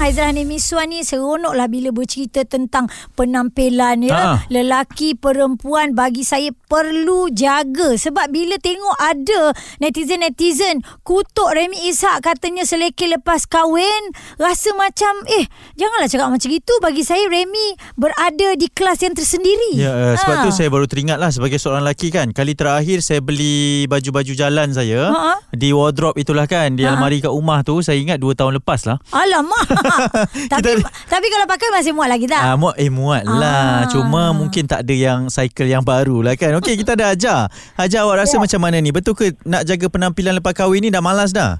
Haizah 0.00 0.32
Hani 0.32 0.48
Miswan 0.48 0.88
ni 0.88 1.04
seronok 1.04 1.52
lah 1.52 1.68
bila 1.68 1.92
bercerita 1.92 2.40
tentang 2.42 2.88
penampilan 3.14 4.00
ya. 4.00 4.16
Ah. 4.16 4.38
Lelaki, 4.48 5.12
perempuan 5.12 5.92
bagi 5.92 6.24
saya 6.24 6.48
perlu 6.64 7.28
jaga. 7.28 7.92
Sebab 7.94 8.32
bila 8.32 8.56
tengok 8.56 8.96
ada 8.96 9.52
netizen-netizen 9.76 10.80
kutuk 11.02 11.52
Remy 11.52 11.92
Ishak 11.92 12.24
katanya 12.24 12.64
selekeh 12.64 13.12
lepas 13.12 13.44
kahwin. 13.44 14.16
Rasa 14.34 14.72
macam 14.72 15.20
eh 15.28 15.44
janganlah 15.76 16.08
cakap 16.08 16.32
macam 16.32 16.48
itu. 16.48 16.72
Bagi 16.80 17.04
saya 17.04 17.28
Remy 17.28 17.66
berada 17.94 18.56
di 18.56 18.66
kelas 18.66 19.04
yang 19.04 19.12
tersendiri. 19.12 19.76
Ya, 19.76 19.92
uh, 19.92 20.14
sebab 20.16 20.32
Ah. 20.32 20.42
tu 20.42 20.50
saya 20.50 20.72
baru 20.72 20.88
teringat 20.88 21.20
lah 21.20 21.28
sebagai 21.28 21.60
seorang 21.60 21.84
lelaki 21.84 22.08
kan. 22.08 22.32
Kali 22.32 22.56
terakhir 22.56 23.04
saya 23.04 23.20
beli 23.20 23.84
baju-baju 23.84 24.32
jalan 24.32 24.72
saya 24.72 25.12
Ha-ha. 25.12 25.34
di 25.52 25.76
wardrobe 25.76 26.16
itulah 26.16 26.48
kan. 26.48 26.72
Di 26.72 26.88
Ha-ha. 26.88 26.96
almari 26.96 27.20
kat 27.20 27.28
rumah 27.28 27.60
tu 27.60 27.84
saya 27.84 28.00
ingat 28.00 28.16
2 28.16 28.32
tahun 28.32 28.56
lepas 28.56 28.88
lah. 28.88 28.96
Alamak. 29.12 29.68
tapi 30.52 30.78
Kita- 30.78 30.90
tapi 31.08 31.26
kalau 31.30 31.46
pakai 31.46 31.68
masih 31.74 31.92
muat 31.92 32.08
lagi 32.10 32.26
tak? 32.26 32.42
Ah, 32.42 32.54
muat 32.56 32.76
eh 32.78 32.90
muat 32.90 33.24
lah. 33.26 33.84
Ah. 33.84 33.90
Cuma 33.90 34.30
mungkin 34.34 34.66
tak 34.66 34.86
ada 34.86 34.94
yang 34.94 35.30
cycle 35.30 35.68
yang 35.68 35.84
baru 35.84 36.22
lah 36.24 36.34
kan. 36.36 36.54
Okey, 36.58 36.80
kita 36.80 36.94
ada 36.98 37.12
Hajar. 37.14 37.50
Hajar 37.78 38.06
awak 38.06 38.26
rasa 38.26 38.36
macam 38.38 38.60
mana 38.62 38.78
ni? 38.78 38.90
Betul 38.90 39.14
ke 39.16 39.34
nak 39.46 39.66
jaga 39.66 39.86
penampilan 39.88 40.38
lepas 40.38 40.52
kahwin 40.52 40.84
ni 40.84 40.90
dah 40.92 41.02
malas 41.02 41.30
dah? 41.30 41.58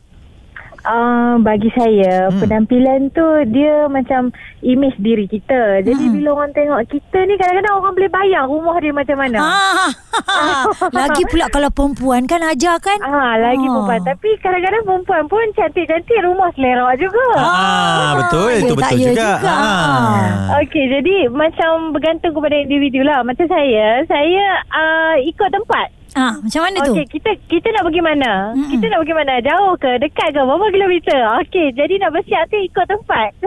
Uh, 0.83 1.37
bagi 1.41 1.69
saya 1.71 2.27
Hmm. 2.27 2.41
penampilan 2.41 3.11
tu 3.11 3.23
dia 3.47 3.85
macam 3.87 4.33
image 4.61 4.97
diri 4.97 5.25
kita. 5.25 5.81
Jadi 5.81 6.01
Hmm. 6.01 6.15
bila 6.15 6.29
orang 6.35 6.51
tengok 6.51 6.81
kita 6.87 7.19
ni 7.23 7.37
kadang-kadang 7.37 7.75
orang 7.75 7.93
boleh 7.93 8.09
bayang 8.09 8.47
rumah 8.47 8.77
dia 8.77 8.91
macam 8.91 9.17
mana. 9.17 9.39
Ah, 9.39 9.89
lagi 11.01 11.23
pula 11.27 11.47
kalau 11.49 11.69
perempuan 11.69 12.25
kan 12.25 12.41
ajar 12.47 12.77
kan? 12.79 12.97
Ah, 12.99 13.37
lagi 13.37 13.61
Ah. 13.61 13.71
perempuan. 13.71 14.01
Tapi 14.03 14.29
kadang-kadang 14.39 14.83
perempuan 14.83 15.25
pun 15.27 15.45
cantik-cantik 15.53 16.19
rumah 16.21 16.49
selera 16.53 16.97
juga. 16.97 17.27
Ah, 17.37 18.11
betul. 18.19 18.49
ya 18.51 18.61
Itu 18.61 18.75
betul 18.75 18.97
ya 18.97 19.07
juga. 19.07 19.29
juga. 19.37 19.53
Ah. 19.53 20.59
Okey, 20.59 20.85
jadi 20.91 21.17
macam 21.29 21.71
bergantung 21.91 22.33
kepada 22.33 22.57
individu 22.57 23.01
lah. 23.01 23.21
Macam 23.21 23.45
saya, 23.45 24.03
saya 24.05 24.45
uh, 24.67 25.15
ikut 25.21 25.51
tempat. 25.51 26.00
Ah, 26.13 26.35
macam 26.37 26.61
mana 26.61 26.79
tu? 26.83 26.93
Okey, 26.93 27.07
kita 27.09 27.31
kita 27.47 27.69
nak 27.71 27.83
pergi 27.83 28.01
mana? 28.01 28.31
Mm-mm. 28.51 28.67
Kita 28.69 28.85
nak 28.87 28.99
pergi 28.99 29.15
mana? 29.15 29.33
Jauh 29.41 29.75
ke? 29.75 29.91
Dekat 29.99 30.29
ke? 30.29 30.41
Berapa 30.41 30.67
kilometer? 30.69 31.19
Okey, 31.39 31.67
jadi 31.73 31.95
nak 31.97 32.11
bersiap 32.13 32.43
tu 32.47 32.59
ikut 32.59 32.87
tempat. 32.87 33.29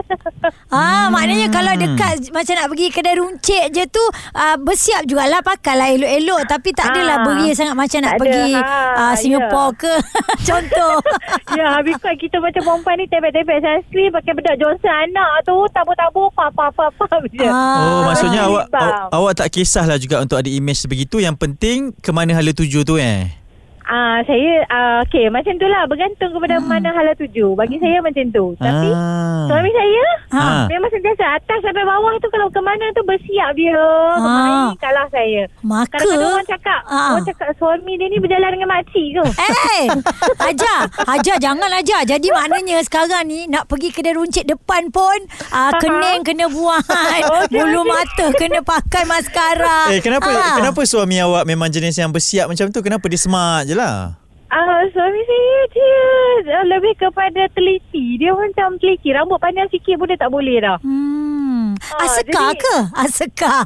Ah, 0.68 1.08
maknanya 1.08 1.48
Hmm. 1.48 1.54
kalau 1.54 1.72
dekat 1.74 2.12
macam 2.28 2.54
nak 2.54 2.68
pergi 2.68 2.86
kedai 2.90 3.16
runcit 3.16 3.64
je 3.70 3.84
tu 3.86 4.04
ah, 4.32 4.56
bersiap 4.56 5.06
jugalah 5.06 5.40
pakailah 5.40 5.88
elok-elok 5.90 6.40
tapi 6.44 6.68
tak 6.70 6.90
adalah 6.90 7.16
Ah, 7.16 7.24
beria 7.24 7.52
sangat 7.54 7.72
macam 7.74 8.00
nak 8.02 8.12
ada. 8.12 8.20
pergi 8.20 8.50
Ah, 8.52 8.92
ah, 8.92 9.14
Singapore 9.14 9.70
ke 9.74 9.92
contoh. 10.48 10.94
ya, 11.58 11.66
habis 11.72 11.96
kan 11.96 12.12
kita 12.14 12.36
macam 12.38 12.60
perempuan 12.60 12.96
ni 12.96 13.06
tepek-tepek 13.06 13.56
sunscreen 13.56 14.10
pakai 14.10 14.32
bedak 14.34 14.56
Johnson 14.58 14.90
anak 14.90 15.30
tu 15.42 15.54
pap 15.70 15.86
pap 15.88 17.22
je. 17.30 17.46
Oh, 17.46 17.54
Ah. 17.54 18.02
maksudnya 18.06 18.40
awak, 18.44 18.66
awak 18.68 18.98
awak 19.10 19.32
tak 19.34 19.48
kisahlah 19.50 19.96
juga 19.96 20.18
untuk 20.18 20.36
ada 20.36 20.46
image 20.46 20.80
sebegitu. 20.80 21.16
Yang 21.18 21.36
penting 21.38 21.78
ke 21.94 22.10
mana 22.10 22.34
hala 22.34 22.50
tuju 22.54 22.84
tu 22.84 22.98
eh. 22.98 23.43
Ah, 23.86 24.24
saya 24.24 24.64
ah, 24.66 25.04
okey 25.04 25.28
macam 25.28 25.52
tu 25.54 25.66
lah 25.66 25.84
bergantung 25.84 26.32
kepada 26.32 26.56
Hmm. 26.56 26.66
mana 26.66 26.88
hala 26.90 27.12
tuju. 27.12 27.52
Bagi 27.52 27.76
saya 27.76 28.00
macam 28.00 28.24
tu. 28.26 28.56
Tapi 28.56 28.88
ah. 28.90 29.44
suami 29.46 29.70
saya 29.70 30.04
Ah. 30.30 30.64
memang 30.66 30.88
sentiasa 30.88 31.36
atas 31.36 31.60
sampai 31.60 31.84
bawah 31.84 32.16
tu 32.16 32.28
kalau 32.28 32.48
ke 32.48 32.58
mana 32.58 32.88
tu 32.90 33.04
bersiap 33.04 33.52
dia. 33.52 33.76
Ah. 33.76 34.16
Ah. 34.16 34.46
Ini 34.66 34.78
kalah 34.78 35.06
saya. 35.08 35.42
Maka 35.60 35.94
Kadang-kadang 35.94 36.32
orang 36.32 36.48
cakap, 36.48 36.80
Ah. 36.86 37.12
orang 37.12 37.26
cakap 37.26 37.48
suami 37.54 37.92
dia 37.94 38.08
ni 38.08 38.18
berjalan 38.18 38.50
dengan 38.50 38.68
makcik 38.70 39.06
ke? 39.12 39.24
Eh, 39.36 39.84
Hajar, 40.44 40.80
Hajar 41.04 41.36
jangan 41.38 41.68
Hajar. 41.70 42.02
Jadi 42.04 42.28
maknanya 42.30 42.80
sekarang 42.80 43.24
ni 43.24 43.44
nak 43.46 43.66
pergi 43.66 43.90
kedai 43.90 44.12
runcit 44.12 44.44
depan 44.44 44.88
pun 44.88 45.18
ah, 45.50 45.76
kening 45.76 46.24
kena 46.24 46.48
buat, 46.48 46.80
Okey, 46.88 47.52
bulu 47.52 47.80
okey. 47.80 47.90
mata 47.90 48.26
kena 48.32 48.60
pakai 48.60 49.04
maskara. 49.04 49.92
Eh 49.92 50.00
kenapa 50.00 50.26
Ah. 50.26 50.56
kenapa 50.56 50.80
suami 50.84 51.20
awak 51.20 51.44
memang 51.44 51.68
jenis 51.68 51.94
yang 51.94 52.08
bersiap 52.08 52.48
macam 52.48 52.68
tu? 52.68 52.80
Kenapa 52.80 53.04
dia 53.06 53.20
smart 53.20 53.66
je 53.66 53.73
lah? 53.74 54.16
Ah, 54.46 54.86
suami 54.88 55.18
saya 55.20 55.56
dia 55.68 55.98
uh, 56.52 56.64
lebih 56.68 56.94
kepada 56.94 57.42
teliti. 57.50 58.14
Dia 58.16 58.30
macam 58.30 58.78
teliti. 58.78 59.10
Rambut 59.10 59.36
panjang 59.36 59.66
sikit 59.66 59.98
pun 59.98 60.06
dia 60.06 60.14
tak 60.16 60.30
boleh 60.30 60.62
dah. 60.62 60.78
Hmm. 60.78 61.74
Ah, 61.90 62.06
Aseka 62.06 62.30
jadi- 62.30 62.60
ke? 62.60 62.76
Aseka. 63.02 63.56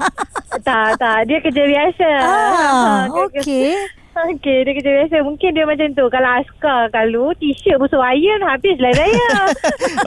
tak, 0.63 0.97
tak. 0.97 1.19
Dia 1.25 1.39
kerja 1.39 1.63
biasa. 1.63 2.09
ah, 2.19 2.99
Dia- 3.07 3.21
okey. 3.37 3.73
Okey, 4.19 4.67
dia 4.67 4.73
kerja 4.75 4.91
biasa. 4.97 5.17
Mungkin 5.23 5.51
dia 5.53 5.63
macam 5.63 5.95
tu. 5.95 6.03
Kalau 6.09 6.31
askar 6.35 6.91
kalau 6.91 7.31
t-shirt 7.39 7.79
busuk 7.79 8.03
iron, 8.03 8.43
habislah 8.43 8.91
saya. 8.91 9.31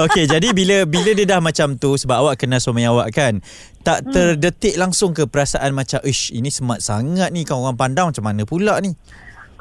Okey, 0.01 0.28
jadi 0.28 0.51
bila 0.51 0.83
bila 0.83 1.16
dia 1.16 1.23
dah 1.25 1.39
macam 1.39 1.79
tu 1.79 1.95
sebab 1.95 2.19
awak 2.19 2.35
kenal 2.35 2.59
suami 2.59 2.83
awak 2.83 3.07
kan, 3.12 3.39
tak 3.79 4.03
Hmm. 4.03 4.12
terdetik 4.12 4.75
langsung 4.75 5.16
ke 5.16 5.23
perasaan 5.23 5.72
macam, 5.72 6.03
"Ish, 6.03 6.35
ini 6.35 6.51
smart 6.51 6.83
sangat 6.83 7.31
ni 7.31 7.47
kau 7.47 7.63
orang 7.63 7.79
pandang 7.79 8.12
macam 8.12 8.25
mana 8.25 8.44
pula 8.44 8.83
ni?" 8.83 8.91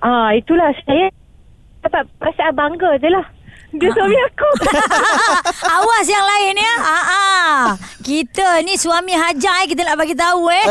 Ah, 0.02 0.28
itulah 0.36 0.70
saya 0.84 1.08
dapat 1.84 2.04
perasaan 2.20 2.54
bangga 2.56 2.90
je 3.00 3.08
lah. 3.08 3.26
Dia 3.70 3.86
suami 3.94 4.18
aku. 4.18 4.50
Awas 5.78 6.06
yang 6.10 6.26
lain 6.26 6.58
ya. 6.58 6.74
Ah, 6.82 7.06
ah. 7.06 7.62
Kita 8.00 8.64
ni 8.64 8.74
suami 8.74 9.12
hajar 9.12 9.64
eh. 9.64 9.66
Kita 9.68 9.84
nak 9.84 9.96
bagi 9.96 10.16
tahu 10.16 10.48
eh. 10.48 10.64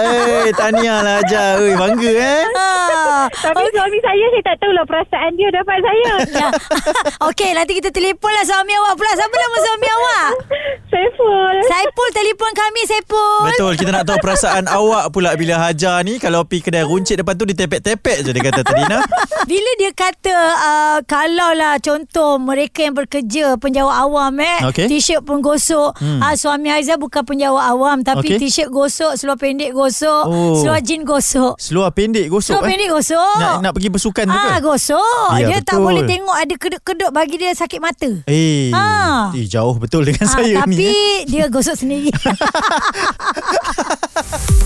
Eh, 0.46 0.52
tahniah 0.54 1.00
lah 1.00 1.22
Ajar. 1.22 1.62
Oi, 1.62 1.78
bangga 1.82 2.12
eh. 2.12 2.42
Ah. 2.58 3.26
Tapi 3.30 3.70
suami 3.70 3.98
saya, 4.02 4.26
saya 4.32 4.44
tak 4.44 4.56
tahulah 4.60 4.86
perasaan 4.86 5.32
dia 5.38 5.50
dapat 5.50 5.78
saya. 5.80 6.12
Ya. 6.30 6.48
Okey, 7.28 7.52
nanti 7.52 7.76
kita 7.76 7.92
telefon 7.92 8.32
lah 8.32 8.46
suami 8.48 8.72
awak 8.72 8.94
pula. 8.96 9.12
Siapa 9.12 9.36
nama 9.36 9.58
suami 9.60 9.88
awak? 9.92 10.30
Saiful. 10.88 11.56
Saipul 11.68 12.10
telefon 12.16 12.52
kami 12.56 12.82
Saipul. 12.88 13.44
Betul, 13.50 13.72
kita 13.76 13.90
nak 13.92 14.06
tahu 14.08 14.18
perasaan 14.24 14.66
awak 14.66 15.12
pula 15.12 15.36
bila 15.36 15.60
Hajar 15.60 16.02
ni 16.02 16.16
kalau 16.18 16.48
pergi 16.48 16.72
kedai 16.72 16.88
runcit 16.88 17.20
depan 17.20 17.36
tu 17.36 17.44
dia 17.44 17.58
tepek-tepek 17.60 18.24
je 18.24 18.32
dia 18.32 18.44
kata 18.46 18.62
tadi 18.64 18.84
nah. 18.88 19.04
Bila 19.44 19.72
dia 19.78 19.92
kata 19.92 20.36
uh, 20.56 20.98
kalau 21.04 21.52
lah 21.54 21.76
contoh 21.78 22.40
mereka 22.40 22.88
yang 22.88 22.96
bekerja 22.96 23.58
penjawat 23.58 23.96
awam 24.06 24.34
eh 24.40 24.60
Okey. 24.70 24.88
t-shirt 24.88 25.22
pun 25.22 25.44
gosok 25.44 25.92
Hmm. 26.00 26.20
hmm. 26.20 26.22
uh, 26.24 26.36
suami 26.38 26.70
Aizah 26.72 26.96
bukan 26.96 27.19
penjawat 27.22 27.64
awam 27.68 27.98
tapi 28.00 28.32
Okey. 28.32 28.40
t-shirt 28.42 28.68
gosok 28.68 29.14
seluar 29.14 29.36
pendek 29.36 29.72
gosok 29.72 30.24
Oh. 30.26 30.58
seluar 30.58 30.80
jean 30.80 31.02
gosok 31.02 31.56
Seluar 31.56 31.90
pendek 31.90 32.28
gosok 32.28 32.54
seluar 32.54 32.64
eh. 32.64 32.70
pendek 32.70 32.90
gosok 32.90 33.36
Nak 33.38 33.56
nak 33.60 33.72
pergi 33.72 33.90
bersukan 33.90 34.26
tu 34.26 34.34
ke? 34.34 34.40
ah 34.46 34.58
gosok 34.60 35.28
Ya, 35.34 35.46
dia 35.46 35.58
tak 35.60 35.76
betul. 35.76 35.86
boleh 35.86 36.04
tengok 36.06 36.36
ada 36.36 36.54
kedut-kedut 36.56 37.10
bagi 37.10 37.36
dia 37.36 37.52
sakit 37.52 37.80
mata 37.80 38.10
Eh, 38.26 38.70
Ah. 38.70 39.32
eh 39.32 39.46
jauh 39.46 39.76
betul 39.76 40.04
dengan 40.04 40.24
Ah, 40.24 40.34
saya 40.36 40.56
tapi 40.62 40.74
ni. 40.74 40.86
eh. 40.86 41.18
dia 41.26 41.48
gosok 41.48 41.76
sendiri 41.76 42.10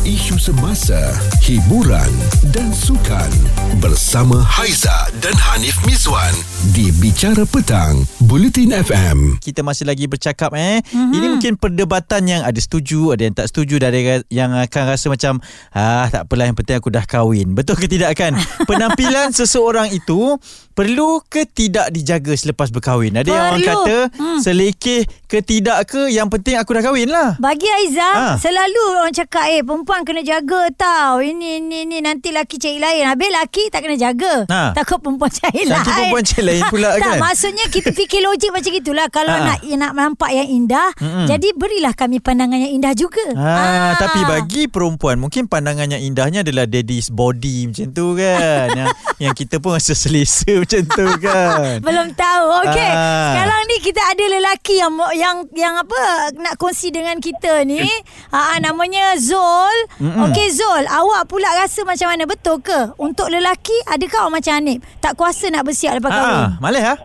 Isu 0.03 0.35
semasa, 0.35 0.99
hiburan 1.39 2.11
dan 2.51 2.75
sukan 2.75 3.31
bersama 3.79 4.43
Haiza 4.43 5.07
dan 5.23 5.31
Hanif 5.39 5.79
Miswan 5.87 6.35
di 6.75 6.91
Bicara 6.91 7.47
Petang, 7.47 8.03
Buletin 8.19 8.75
FM. 8.75 9.39
Kita 9.39 9.63
masih 9.63 9.87
lagi 9.87 10.11
bercakap 10.11 10.51
eh. 10.51 10.83
Mhm. 10.83 10.91
Mm-hmm. 10.91 11.15
Ini 11.15 11.25
mungkin 11.31 11.53
perdebatan 11.55 12.21
yang 12.27 12.41
ada 12.43 12.59
setuju, 12.59 13.15
ada 13.15 13.23
yang 13.23 13.31
tak 13.31 13.47
setuju, 13.47 13.79
dan 13.79 13.95
ada 13.95 14.19
yang 14.27 14.51
akan 14.51 14.83
rasa 14.83 15.07
macam 15.07 15.39
ah 15.71 16.11
tak 16.11 16.27
apalah 16.27 16.43
yang 16.43 16.59
penting 16.59 16.75
aku 16.75 16.91
dah 16.91 17.07
kahwin. 17.07 17.55
Betul 17.55 17.79
ke 17.79 17.87
tidak 17.87 18.11
kan? 18.19 18.35
Penampilan 18.67 19.31
seseorang 19.31 19.95
itu 19.95 20.35
perlu 20.75 21.23
ke 21.23 21.47
tidak 21.47 21.87
dijaga 21.87 22.35
selepas 22.35 22.67
berkahwin? 22.67 23.15
Ada 23.15 23.29
yang 23.31 23.45
orang 23.47 23.63
Perlu. 23.63 23.71
kata 23.71 23.97
Hmm. 24.19 24.39
selekeh 24.43 25.07
ke 25.31 25.39
tidak 25.39 25.87
ke 25.87 26.11
yang 26.11 26.27
penting 26.27 26.59
aku 26.59 26.75
dah 26.75 26.83
kahwin 26.83 27.07
lah. 27.07 27.39
Bagi 27.39 27.71
Aizah 27.71 28.11
Ah. 28.13 28.35
Selalu 28.35 28.83
orang 28.99 29.15
cakap 29.15 29.52
Eh 29.53 29.61
perempuan 29.61 30.01
kena 30.01 30.21
jaga 30.21 30.65
tau 30.73 31.21
Ini 31.21 31.61
ini 31.61 31.85
ini 31.85 31.97
Nanti 31.99 32.29
laki 32.29 32.57
cari 32.57 32.77
lain 32.77 33.05
Habis 33.05 33.29
laki 33.29 33.63
tak 33.69 33.85
kena 33.85 33.93
jaga 33.95 34.33
Ha. 34.43 34.73
Takut 34.73 34.97
perempuan 34.97 35.29
cari 35.39 35.61
lain 35.61 35.71
Nanti 35.71 35.89
perempuan 35.89 36.23
cari 36.23 36.43
lain 36.43 36.63
pula 36.67 36.89
tak, 36.91 37.05
kan? 37.05 37.17
maksudnya 37.21 37.65
kita 37.67 37.89
fikir 37.91 38.19
logik 38.19 38.49
macam 38.49 38.71
itulah 38.71 39.07
Kalau 39.07 39.29
Ha. 39.31 39.45
nak 39.45 39.59
nak 39.61 39.91
nampak 39.93 40.31
yang 40.31 40.47
indah 40.47 40.89
Mm-mm. 40.97 41.27
Jadi 41.27 41.53
berilah 41.53 41.93
kami 41.93 42.17
pandangan 42.17 42.57
yang 42.59 42.73
indah 42.73 42.93
juga 42.93 43.21
Ah, 43.33 43.93
tapi 43.95 44.25
bagi 44.25 44.65
perempuan 44.65 45.17
mungkin 45.17 45.45
pandangan 45.45 45.85
yang 45.87 46.01
indahnya 46.01 46.41
adalah 46.41 46.65
daddy's 46.65 47.07
body 47.07 47.67
macam 47.67 47.87
tu 47.89 48.13
kan. 48.13 48.67
yang 48.71 48.89
yang 49.23 49.33
kita 49.33 49.57
pun 49.57 49.73
rasa 49.73 49.93
selesa 49.93 50.49
macam 50.61 50.81
tu 50.83 51.05
kan. 51.19 51.77
Belum 51.79 52.07
tahu 52.11 52.45
Okey 52.63 52.89
Ah. 52.89 53.31
Sekarang 53.31 53.61
ni 53.65 53.77
kita 53.79 54.01
ada 54.03 54.23
lelaki 54.29 54.75
yang 54.75 54.93
Yang 55.13 55.35
yang 55.53 55.75
apa 55.75 55.99
Nak 56.35 56.55
kongsi 56.55 56.89
dengan 56.89 57.17
kita 57.17 57.61
ni 57.63 57.81
ah, 58.29 58.57
Namanya 58.57 59.13
Zul 59.43 59.77
Mm-mm. 59.99 60.23
Okey 60.29 60.47
Zul 60.55 60.83
Awak 60.87 61.27
pula 61.27 61.49
rasa 61.59 61.83
macam 61.83 62.07
mana 62.07 62.23
Betul 62.23 62.63
ke 62.63 62.95
Untuk 62.95 63.27
lelaki 63.27 63.75
Adakah 63.91 64.27
awak 64.27 64.39
macam 64.39 64.53
Hanif 64.55 64.79
Tak 65.03 65.19
kuasa 65.19 65.51
nak 65.51 65.67
bersiap 65.67 65.99
lepas 65.99 66.11
kahwin 66.11 66.39
Ah, 66.39 66.49
malih 66.63 66.83
ah. 66.83 66.97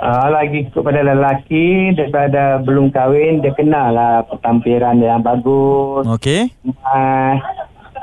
Uh, 0.00 0.32
lagi 0.32 0.64
kepada 0.72 1.04
lelaki 1.04 1.92
daripada 1.92 2.56
belum 2.64 2.88
kahwin 2.88 3.44
dia 3.44 3.52
kenal 3.52 3.92
lah 3.92 4.24
pentampilan 4.32 4.96
yang 4.96 5.20
bagus 5.20 6.08
Okey. 6.08 6.48
uh, 6.64 7.36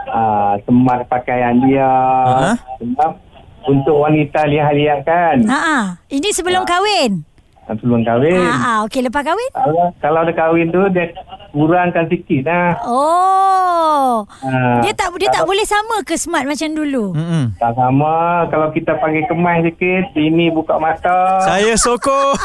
uh, 0.06 0.53
smart 0.62 1.09
pakaian 1.09 1.57
dia. 1.65 1.89
Ha? 2.27 2.53
Sebab 2.77 3.12
untuk 3.68 3.97
wanita 3.97 4.45
lihat-lihat 4.45 5.00
kan. 5.03 5.38
Ha 5.50 5.57
ah. 5.57 5.85
Ini 6.07 6.29
sebelum 6.31 6.63
kahwin. 6.63 7.26
Sebelum 7.68 8.08
kahwin. 8.08 8.40
Ha 8.40 8.56
ah, 8.64 8.78
okey 8.88 9.04
lepas 9.04 9.28
kahwin? 9.28 9.52
Kalau, 9.52 9.92
kalau 10.00 10.19
dah 10.24 10.36
kahwin 10.36 10.72
tu 10.72 10.80
dia 10.96 11.12
kurangkan 11.52 12.08
sikit 12.08 12.48
lah. 12.48 12.80
Oh. 12.88 14.24
Ah, 14.40 14.80
Dia 14.80 14.96
tak 14.96 15.12
dia 15.19 15.28
tak 15.28 15.44
boleh 15.44 15.68
sama 15.68 16.00
ke 16.08 16.16
smart 16.16 16.48
macam 16.48 16.72
dulu? 16.72 17.12
Mm-mm. 17.12 17.60
Tak 17.60 17.75
sama. 17.75 18.48
Kalau 18.48 18.72
kita 18.72 18.96
panggil 19.04 19.28
kemas 19.28 19.68
sikit, 19.68 20.16
ini 20.16 20.48
buka 20.48 20.80
mata. 20.80 21.44
Saya 21.44 21.75
sokong. 21.75 22.40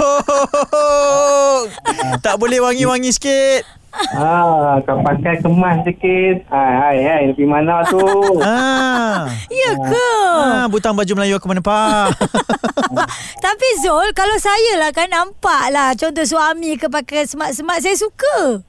tak 2.26 2.34
boleh 2.42 2.58
wangi-wangi 2.58 3.14
sikit. 3.14 3.81
Ah, 3.92 4.80
kau 4.88 5.04
pakai 5.04 5.36
kemas 5.44 5.84
sikit. 5.84 6.48
Ah, 6.48 6.88
hai, 6.88 6.98
hai, 7.04 7.22
lebih 7.28 7.44
mana 7.44 7.84
tu? 7.86 8.00
Ah. 8.42 9.28
Ya 9.52 9.76
ke? 9.76 10.12
Ah, 10.40 10.64
butang 10.66 10.96
baju 10.96 11.12
Melayu 11.12 11.36
aku 11.36 11.48
menempah. 11.52 12.08
Tapi 13.44 13.68
Zul, 13.84 14.16
kalau 14.16 14.36
saya 14.40 14.80
lah 14.80 14.90
kan 14.96 15.12
nampak 15.12 15.68
lah 15.68 15.92
contoh 15.92 16.24
suami 16.24 16.80
ke 16.80 16.88
pakai 16.88 17.28
smart-smart, 17.28 17.84
saya 17.84 17.96
suka. 17.96 18.64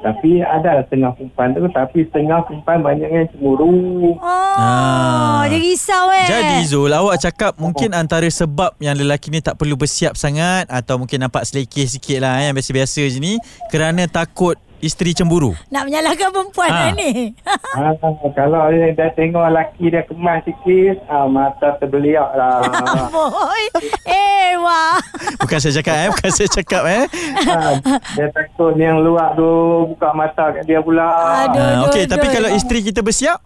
Tapi 0.00 0.40
ada 0.40 0.80
setengah 0.84 1.12
perempuan 1.12 1.52
tu, 1.52 1.64
tapi 1.68 2.08
setengah 2.08 2.40
perempuan 2.48 2.80
banyak 2.80 3.08
yang 3.08 3.26
cemburu. 3.32 4.16
Oh, 4.16 4.56
Ah. 4.56 5.44
dia 5.44 5.60
risau 5.60 6.08
eh. 6.12 6.24
Jadi 6.24 6.56
Zul, 6.64 6.92
awak 6.92 7.20
cakap 7.20 7.56
mungkin 7.60 7.92
antara 7.92 8.24
sebab 8.26 8.76
yang 8.80 8.96
lelaki 8.96 9.28
ni 9.28 9.44
tak 9.44 9.60
perlu 9.60 9.76
bersiap 9.76 10.16
sangat 10.16 10.64
atau 10.72 10.96
mungkin 10.96 11.20
nampak 11.20 11.44
selekeh 11.44 11.84
sikit 11.84 12.24
lah 12.24 12.40
yang 12.40 12.56
biasa-biasa 12.56 13.00
je 13.06 13.18
ni 13.20 13.36
kerana 13.68 14.08
takut 14.08 14.56
isteri 14.80 15.12
cemburu. 15.12 15.52
Nak 15.68 15.82
menyalahkan 15.84 16.28
perempuan 16.28 16.68
Ah. 16.68 16.78
lah 16.82 16.92
ni. 16.92 17.32
Ah, 17.70 17.94
kalau 18.32 18.66
dia 18.68 18.90
dah 18.92 19.08
tengok 19.12 19.46
lelaki 19.46 19.88
dia 19.88 20.02
kemas 20.02 20.42
sikit, 20.42 21.00
ah, 21.06 21.24
mata 21.24 21.78
terbeliak 21.78 22.28
lah. 22.32 22.60
Boy. 23.14 23.64
Eh, 24.04 24.58
wah. 24.58 24.98
Bukan 25.38 25.58
saya 25.58 25.78
cakap 25.78 25.94
eh, 25.96 26.08
bukan 26.10 26.30
saya 26.30 26.48
cakap 26.50 26.82
eh. 26.84 27.04
ah, 27.46 27.72
dia 28.12 28.26
takut 28.28 28.74
yang 28.74 28.98
luar 28.98 29.32
tu 29.32 29.48
buka 29.86 30.10
mata 30.12 30.50
kat 30.50 30.64
dia 30.64 30.80
pula. 30.80 31.08
Aduh. 31.46 31.60
Ah, 31.60 31.86
Okey, 31.86 32.04
aduh, 32.04 32.10
tapi 32.10 32.26
aduh. 32.26 32.34
kalau 32.34 32.50
isteri 32.50 32.80
kita 32.82 33.00
bersiap, 33.00 33.38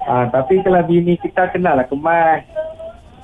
Ah, 0.00 0.24
tapi 0.26 0.62
kalau 0.62 0.80
bini 0.82 1.18
kita 1.18 1.52
kenalah 1.52 1.84
kemas. 1.84 2.40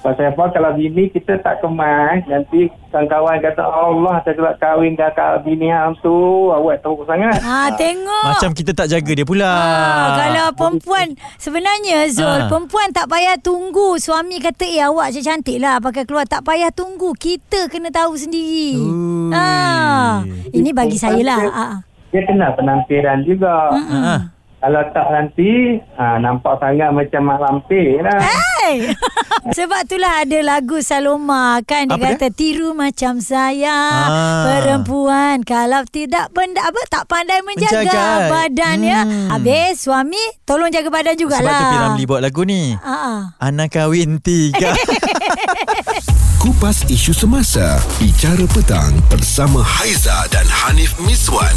Pasal 0.04 0.28
apa 0.28 0.52
kalau 0.52 0.70
bini 0.70 1.08
kita 1.08 1.40
tak 1.40 1.58
kemas 1.58 2.20
Nanti 2.26 2.68
kawan-kawan 2.92 3.40
kata 3.40 3.64
Allah 3.64 4.20
saya 4.20 4.36
kelak 4.36 4.60
kahwin 4.60 4.92
dah 4.92 5.08
kat 5.10 5.40
bini 5.40 5.66
hang 5.66 5.96
tu 5.98 6.12
Awak 6.52 6.78
teruk 6.78 7.02
sangat 7.02 7.40
Ha, 7.40 7.72
tengok. 7.72 8.24
macam 8.26 8.50
kita 8.52 8.70
tak 8.70 8.86
jaga 8.86 9.10
dia 9.10 9.24
pula. 9.24 9.48
Ah, 9.48 10.08
kalau 10.14 10.46
perempuan 10.52 11.06
sebenarnya 11.36 12.04
Zul, 12.06 12.28
Ah. 12.28 12.46
perempuan 12.46 12.92
tak 12.92 13.08
payah 13.08 13.34
tunggu 13.36 13.96
suami 13.96 14.36
kata 14.38 14.64
eh 14.66 14.84
awak 14.84 15.08
je 15.10 15.20
cantik 15.20 15.56
lah 15.56 15.80
pakai 15.80 16.04
keluar 16.04 16.24
tak 16.24 16.42
payah 16.42 16.68
tunggu. 16.68 17.10
Kita 17.14 17.66
kena 17.66 17.88
tahu 17.88 18.12
sendiri. 18.14 18.76
Ui. 18.76 19.32
Ah, 19.32 20.20
ini 20.50 20.68
bagi 20.70 20.96
saya 20.96 21.16
lah. 21.18 21.40
Ah. 21.48 21.74
Dia 22.10 22.22
kenal 22.22 22.52
penampilan 22.52 23.24
juga 23.24 23.72
Ah. 23.72 24.20
Kalau 24.60 24.80
tak 24.92 25.06
nanti 25.10 25.50
ah, 25.94 26.16
Nampak 26.16 26.56
sangat 26.56 26.88
macam 26.88 27.20
mak 27.22 27.36
lampir 27.38 28.00
lah 28.00 28.20
Hey! 28.64 28.96
Sebab 29.56 29.84
itulah 29.84 30.25
ada 30.25 30.38
lagu 30.40 30.81
Saloma 30.81 31.61
kan 31.62 31.84
dia 31.84 32.00
Apa 32.00 32.16
kata 32.16 32.28
tiru 32.32 32.72
macam 32.72 33.20
saya 33.20 33.76
Ah. 33.76 34.44
perempuan 34.49 35.44
kalau 35.44 35.84
tidak 35.84 36.32
benda 36.32 36.64
apa 36.64 36.81
tak 36.88 37.05
pandai 37.05 37.44
menjaga, 37.44 37.84
Menjaga. 37.84 38.08
badan 38.26 38.76
ya. 38.81 39.00
Hmm. 39.05 39.28
Habis 39.31 39.84
suami 39.84 40.16
tolong 40.43 40.72
jaga 40.72 40.88
badan 40.88 41.12
jugalah. 41.14 41.44
Sebab 41.44 41.61
tu 41.61 41.66
Piramli 41.70 42.05
buat 42.05 42.22
lagu 42.25 42.43
ni. 42.43 42.72
Ah. 42.81 43.37
Anak 43.38 43.69
kahwin 43.70 44.16
tiga. 44.19 44.72
Kupas 46.40 46.88
isu 46.88 47.12
semasa, 47.12 47.76
bicara 47.96 48.44
petang 48.50 48.96
bersama 49.08 49.61
Haiza 49.61 50.25
dan 50.28 50.44
Hanif 50.46 50.96
Miswan 50.99 51.52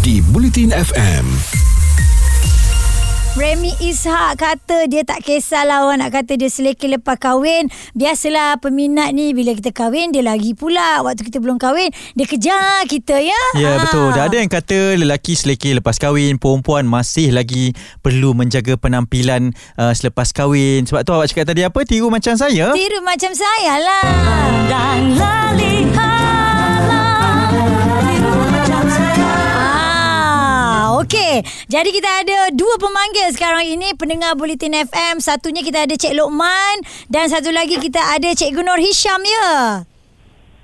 di 0.00 0.22
Bulletin 0.24 0.70
FM. 0.70 1.26
Remy 3.34 3.74
Ishak 3.82 4.38
kata 4.38 4.86
dia 4.86 5.02
tak 5.02 5.26
kisahlah 5.26 5.82
orang 5.82 6.06
nak 6.06 6.14
kata 6.14 6.38
dia 6.38 6.46
selekeh 6.46 6.86
lepas 6.86 7.18
kahwin. 7.18 7.66
Biasalah 7.90 8.62
peminat 8.62 9.10
ni 9.10 9.34
bila 9.34 9.50
kita 9.58 9.74
kahwin 9.74 10.14
dia 10.14 10.22
lagi 10.22 10.54
pula. 10.54 11.02
Waktu 11.02 11.26
kita 11.26 11.42
belum 11.42 11.58
kahwin 11.58 11.90
dia 12.14 12.30
kejar 12.30 12.86
kita 12.86 13.18
ya. 13.18 13.42
Ya 13.58 13.74
Ah. 13.74 13.82
betul 13.82 14.14
Dah 14.14 14.30
ada 14.30 14.38
yang 14.38 14.46
kata 14.46 14.94
Lelaki 14.94 15.34
selekeh 15.34 15.74
lepas 15.82 15.98
kahwin 15.98 16.38
Perempuan 16.38 16.86
masih 16.86 17.34
lagi 17.34 17.74
Perlu 18.06 18.38
menjaga 18.38 18.78
penampilan 18.78 19.50
uh, 19.74 19.90
Selepas 19.90 20.30
kahwin 20.30 20.86
Sebab 20.86 21.02
tu 21.02 21.10
awak 21.10 21.26
cakap 21.30 21.50
tadi 21.50 21.66
apa 21.66 21.80
Tiru 21.82 22.06
macam 22.10 22.38
saya 22.38 22.70
Tiru 22.70 23.02
macam 23.02 23.34
saya 23.34 23.72
lah. 23.82 24.04
Ah, 24.04 25.50
Okey, 31.04 31.34
jadi 31.68 31.88
kita 31.92 32.10
ada 32.24 32.38
dua 32.50 32.80
pemanggil 32.80 33.28
sekarang 33.30 33.68
ini 33.68 33.92
pendengar 33.92 34.32
Bulletin 34.34 34.72
FM. 34.72 35.20
Satunya 35.20 35.60
kita 35.60 35.84
ada 35.84 35.92
Cik 35.92 36.16
Lokman 36.16 36.80
dan 37.06 37.28
satu 37.28 37.52
lagi 37.52 37.76
kita 37.76 38.00
ada 38.00 38.32
Cik 38.32 38.56
Gunur 38.56 38.80
Hisham 38.80 39.20
ya. 39.20 39.84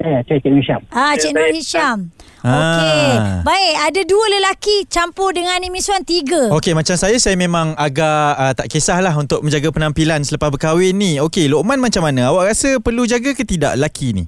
Eh, 0.00 0.24
saya 0.24 0.40
Cik 0.40 0.48
Misham 0.48 0.80
Ah, 0.88 1.12
Cik 1.12 1.36
Nur 1.36 1.52
Hisham. 1.52 2.08
Okey. 2.40 3.08
Ah. 3.20 3.44
Baik, 3.44 3.74
ada 3.84 4.00
dua 4.08 4.24
lelaki 4.32 4.88
campur 4.88 5.36
dengan 5.36 5.60
Imi 5.60 5.84
Suan 5.84 6.08
tiga. 6.08 6.48
Okey 6.56 6.72
macam 6.72 6.96
saya 6.96 7.20
Saya 7.20 7.36
memang 7.36 7.76
agak 7.76 8.32
uh, 8.32 8.52
Tak 8.56 8.72
kisahlah 8.72 9.12
Untuk 9.12 9.44
menjaga 9.44 9.68
penampilan 9.68 10.24
Selepas 10.24 10.48
berkahwin 10.48 10.96
ni 10.96 11.20
Okey 11.20 11.52
Lokman 11.52 11.76
macam 11.76 12.00
mana 12.00 12.32
Awak 12.32 12.44
rasa 12.48 12.80
perlu 12.80 13.04
jaga 13.04 13.36
ke 13.36 13.44
tidak 13.44 13.76
Lelaki 13.76 14.16
ni 14.16 14.24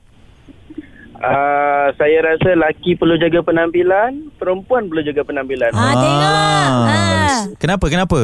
Uh, 1.22 1.86
saya 1.94 2.18
rasa 2.20 2.58
laki 2.58 2.98
perlu 2.98 3.14
jaga 3.14 3.40
penampilan, 3.40 4.26
perempuan 4.36 4.90
perlu 4.90 5.06
jaga 5.06 5.22
penampilan. 5.22 5.70
Ah, 5.70 5.94
tengok. 5.94 6.34
Ah. 6.84 7.40
Kenapa 7.56 7.86
kenapa 7.86 8.20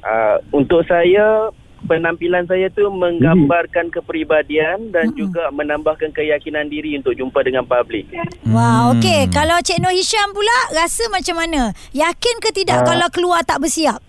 Uh, 0.00 0.36
untuk 0.52 0.80
saya, 0.84 1.48
penampilan 1.84 2.44
saya 2.44 2.68
tu 2.68 2.88
menggambarkan 2.88 3.88
kepribadian 3.88 4.92
dan 4.92 5.12
juga 5.12 5.48
menambahkan 5.52 6.12
keyakinan 6.12 6.68
diri 6.68 6.96
untuk 6.96 7.12
jumpa 7.12 7.40
dengan 7.40 7.64
publik. 7.64 8.08
Wah, 8.48 8.88
Hmm. 8.88 8.96
okey. 8.96 9.28
Kalau 9.28 9.56
Cik 9.60 9.80
Nur 9.80 9.92
Hisham 9.92 10.32
pula 10.32 10.56
rasa 10.74 11.04
macam 11.08 11.36
mana? 11.36 11.72
Yakin 11.92 12.36
ke 12.40 12.48
tidak 12.50 12.84
Ah. 12.84 12.86
kalau 12.86 13.08
keluar 13.08 13.40
tak 13.40 13.60
bersiap? 13.60 14.00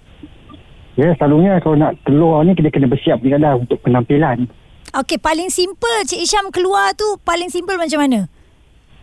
Ya 1.00 1.16
selalunya 1.16 1.56
kalau 1.60 1.80
nak 1.80 1.96
keluar 2.04 2.44
ni 2.44 2.52
Kita 2.52 2.68
kena 2.68 2.84
bersiap 2.84 3.24
juga 3.24 3.40
dah 3.40 3.56
Untuk 3.56 3.80
penampilan 3.80 4.44
Okey, 4.92 5.18
paling 5.18 5.48
simple 5.48 5.98
Cik 6.04 6.20
Hisham 6.20 6.52
keluar 6.52 6.92
tu 6.94 7.16
paling 7.22 7.48
simple 7.48 7.78
macam 7.78 8.02
mana? 8.02 8.20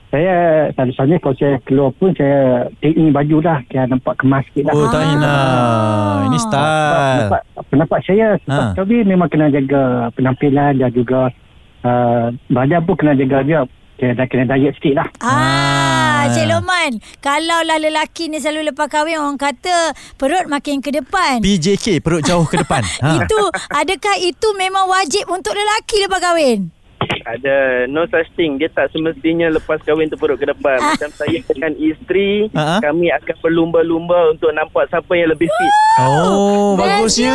Saya 0.08 0.68
Selalunya 0.72 1.18
kalau 1.18 1.36
saya 1.36 1.60
keluar 1.62 1.92
pun 1.92 2.12
Saya 2.12 2.64
take 2.80 2.96
in 2.96 3.12
baju 3.12 3.44
dah 3.44 3.60
Dia 3.68 3.84
nampak 3.84 4.16
kemas 4.16 4.40
sikit 4.48 4.68
dah 4.68 4.72
Oh 4.72 4.88
tak 4.88 5.04
Ah. 5.04 5.12
nak 5.14 6.18
Ini 6.24 6.38
style 6.38 7.16
pendapat, 7.20 7.42
pendapat 7.68 8.00
saya 8.04 8.28
Sebab 8.40 8.88
Ha. 8.88 9.04
memang 9.04 9.28
kena 9.28 9.48
jaga 9.48 9.82
Penampilan 10.12 10.80
Dan 10.80 10.90
juga 10.92 11.28
uh, 11.84 12.32
Badan 12.48 12.80
pun 12.84 12.96
kena 12.96 13.12
jaga 13.14 13.38
dia 13.42 13.60
Kena, 13.98 14.14
dah 14.14 14.26
kena 14.26 14.46
diet 14.48 14.78
sikit 14.78 14.94
lah 14.94 15.08
Ah, 15.18 15.26
Ah. 15.28 16.30
Cik 16.30 16.46
Loman, 16.46 16.92
kalau 17.18 17.62
lah 17.62 17.76
lelaki 17.76 18.26
ni 18.26 18.38
selalu 18.38 18.70
lepas 18.70 18.86
kahwin 18.86 19.18
orang 19.18 19.34
kata 19.34 19.90
perut 20.14 20.46
makin 20.46 20.78
ke 20.78 20.90
depan. 20.92 21.42
PJK 21.42 21.98
Perut 21.98 22.22
jauh 22.22 22.44
ke 22.44 22.58
depan 22.58 22.86
ha. 23.02 23.18
Itu 23.18 23.42
adakah 23.68 24.16
itu 24.18 24.48
memang 24.54 24.86
wajib 24.86 25.26
untuk 25.26 25.50
lelaki 25.52 25.98
lepas 26.00 26.20
kahwin? 26.20 26.70
Ada 27.28 27.56
no 27.86 28.06
such 28.06 28.32
thing. 28.34 28.56
Dia 28.56 28.68
tak 28.68 28.88
semestinya 28.88 29.50
lepas 29.50 29.76
kahwin 29.82 30.08
tu 30.08 30.16
perut 30.16 30.36
ke 30.36 30.46
depan. 30.46 30.80
Macam 30.80 31.12
saya 31.12 31.36
dengan 31.44 31.76
isteri, 31.76 32.48
Ha-ha. 32.50 32.80
kami 32.80 33.12
akan 33.12 33.36
berlumba-lumba 33.38 34.32
untuk 34.32 34.48
nampak 34.50 34.88
siapa 34.88 35.12
yang 35.12 35.28
lebih 35.28 35.46
fit. 35.46 35.74
Oh 35.98 36.78
bagusnya 36.78 37.34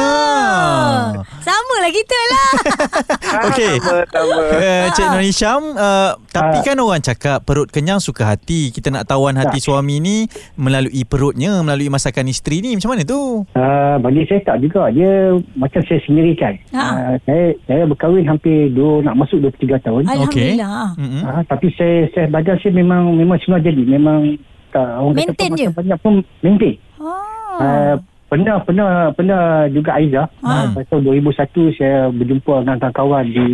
Sama 1.40 1.76
lah 1.78 1.92
kita 1.92 2.20
lah. 2.26 2.52
Okey 3.50 3.74
Sama-sama. 3.76 4.40
Uh, 4.48 4.86
Cik 4.90 5.08
Nur 5.10 5.20
Hisham 5.22 5.62
uh, 5.74 6.12
Tapi 6.30 6.56
Ah. 6.56 6.64
kan 6.64 6.78
orang 6.78 7.02
cakap 7.02 7.44
Perut 7.44 7.68
kenyang 7.68 8.00
suka 8.00 8.24
hati 8.26 8.72
Kita 8.72 8.88
nak 8.88 9.04
tawan 9.04 9.36
hati 9.36 9.60
suami 9.60 10.00
ni 10.00 10.24
Melalui 10.56 11.04
perutnya 11.04 11.60
Melalui 11.60 11.90
masakan 11.90 12.24
isteri 12.26 12.62
ni 12.62 12.72
Macam 12.74 12.94
mana 12.94 13.04
tu? 13.04 13.44
Uh, 13.52 13.96
bagi 14.00 14.24
saya 14.24 14.40
tak 14.46 14.58
juga 14.62 14.88
Dia 14.90 15.36
macam 15.54 15.82
saya 15.84 16.00
sendiri 16.02 16.32
kan 16.34 16.56
Ha. 16.72 16.84
uh, 16.84 17.16
saya, 17.22 17.46
saya 17.66 17.84
berkahwin 17.84 18.24
hampir 18.24 18.72
dua, 18.72 19.04
Nak 19.04 19.18
masuk 19.18 19.44
23 19.44 19.83
tahun 19.84 20.02
Alhamdulillah. 20.06 20.96
Mm-mm. 20.96 21.22
uh, 21.22 21.42
Tapi 21.46 21.68
saya, 21.74 21.96
saya 22.10 22.26
badan 22.28 22.58
saya 22.58 22.72
memang 22.74 23.12
Memang 23.12 23.38
semua 23.40 23.60
jadi 23.60 23.84
Memang 23.84 24.40
tak, 24.70 24.88
orang 24.96 25.14
Maintain 25.14 25.52
kata 25.52 25.60
je? 25.60 25.68
banyak 25.70 26.00
pun 26.00 26.14
maintain 26.40 26.76
Oh. 26.98 27.60
uh, 27.60 27.96
Pernah 28.26 28.58
pernah 28.60 28.90
pernah 29.12 29.42
juga 29.68 29.94
Aiza 29.94 30.26
Ha. 30.42 30.74
uh, 30.74 30.82
tahun 30.84 31.06
2001 31.22 31.38
saya 31.78 32.10
berjumpa 32.10 32.66
dengan 32.66 32.90
kawan 32.90 33.26
di 33.28 33.46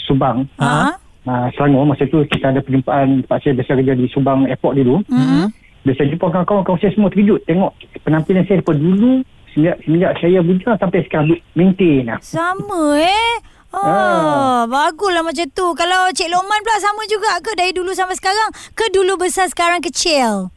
Subang 0.00 0.46
Ha? 0.56 0.94
uh, 1.24 1.46
Selangor 1.52 1.82
masa 1.84 2.06
tu 2.06 2.22
kita 2.22 2.48
ada 2.48 2.60
perjumpaan 2.60 3.24
tempat 3.24 3.38
saya 3.40 3.56
biasa 3.56 3.72
kerja 3.74 3.94
di 3.94 4.06
Subang 4.08 4.46
Airport 4.46 4.78
dulu 4.78 5.02
Hmm. 5.04 5.50
bila 5.80 5.92
saya 5.92 6.06
jumpa 6.08 6.26
kawan-kawan 6.28 6.62
kawan 6.62 6.78
saya 6.78 6.92
semua 6.92 7.08
terkejut 7.08 7.40
tengok 7.42 7.72
penampilan 8.00 8.44
saya 8.44 8.56
daripada 8.56 8.78
dulu 8.78 9.10
semenjak, 9.48 9.76
semenjak 9.80 10.12
saya 10.16 10.38
bujang 10.38 10.76
sampai 10.76 11.00
sekarang 11.02 11.26
maintain 11.52 12.02
lah. 12.04 12.18
Sama 12.20 12.82
eh. 12.94 13.32
Oh, 13.68 13.84
Ah. 13.84 14.64
baguslah 14.64 15.20
macam 15.20 15.44
tu. 15.50 15.66
Kalau 15.72 16.08
Cik 16.10 16.28
Lokman 16.28 16.62
pula 16.62 16.78
sama 16.78 17.04
juga 17.04 17.36
ke 17.38 17.52
dari 17.52 17.70
dulu 17.70 17.92
sampai 17.92 18.16
sekarang? 18.16 18.48
Ke 18.72 18.88
dulu 18.88 19.18
besar 19.18 19.44
sekarang 19.46 19.78
kecil? 19.78 20.48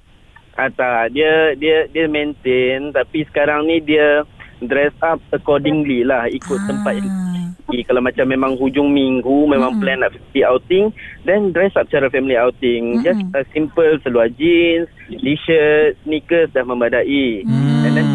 Ah, 0.54 0.70
tak, 0.70 1.12
dia 1.12 1.52
dia 1.54 1.88
dia 1.88 2.08
maintain 2.08 2.92
tapi 2.92 3.24
sekarang 3.26 3.66
ni 3.66 3.80
dia 3.80 4.24
dress 4.62 4.94
up 5.02 5.20
accordingly 5.32 6.04
lah 6.04 6.28
ikut 6.28 6.56
Ah. 6.58 6.68
tempat 6.68 6.94
yang 6.96 7.08
pergi. 7.08 7.84
Kalau 7.84 8.00
macam 8.00 8.26
memang 8.26 8.56
hujung 8.56 8.88
minggu 8.88 9.44
memang 9.46 9.76
Mm-mm. 9.76 9.82
plan 9.82 10.00
nak 10.00 10.12
pergi 10.12 10.44
outing 10.44 10.86
then 11.24 11.52
dress 11.52 11.72
up 11.74 11.88
secara 11.88 12.08
family 12.08 12.36
outing. 12.36 12.96
Mm-mm. 12.96 13.04
Just 13.04 13.22
uh, 13.30 13.44
simple 13.50 13.92
seluar 14.02 14.28
jeans, 14.30 14.88
t-shirt, 15.10 16.00
sneakers 16.02 16.52
dah 16.52 16.64
memadai. 16.64 17.44
And 17.82 17.92
then 17.92 18.08